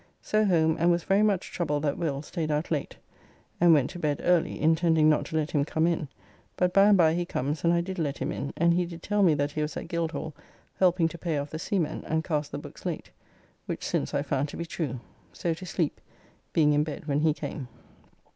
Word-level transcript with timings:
So 0.23 0.45
home, 0.45 0.77
and 0.79 0.89
was 0.89 1.03
very 1.03 1.21
much 1.21 1.51
troubled 1.51 1.83
that 1.83 1.95
Will. 1.95 2.23
staid 2.23 2.49
out 2.49 2.71
late, 2.71 2.95
and 3.59 3.71
went 3.71 3.91
to 3.91 3.99
bed 3.99 4.19
early, 4.23 4.59
intending 4.59 5.07
not 5.11 5.25
to 5.25 5.35
let 5.35 5.51
him 5.51 5.63
come 5.63 5.85
in, 5.85 6.07
but 6.57 6.73
by 6.73 6.85
and 6.87 6.97
by 6.97 7.13
he 7.13 7.23
comes 7.23 7.63
and 7.63 7.71
I 7.71 7.81
did 7.81 7.99
let 7.99 8.17
him 8.17 8.31
in, 8.31 8.51
and 8.57 8.73
he 8.73 8.87
did 8.87 9.03
tell 9.03 9.21
me 9.21 9.35
that 9.35 9.51
he 9.51 9.61
was 9.61 9.77
at 9.77 9.87
Guildhall 9.87 10.33
helping 10.79 11.07
to 11.09 11.19
pay 11.19 11.37
off 11.37 11.51
the 11.51 11.59
seamen, 11.59 12.03
and 12.07 12.23
cast 12.23 12.51
the 12.51 12.57
books 12.57 12.83
late. 12.83 13.11
Which 13.67 13.85
since 13.85 14.15
I 14.15 14.23
found 14.23 14.49
to 14.49 14.57
be 14.57 14.65
true. 14.65 14.99
So 15.33 15.53
to 15.53 15.67
sleep, 15.67 16.01
being 16.51 16.73
in 16.73 16.83
bed 16.83 17.05
when 17.05 17.19
he 17.19 17.35
came. 17.35 17.67